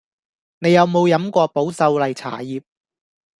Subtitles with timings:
[0.57, 2.63] 你有無飲過保秀麗茶葉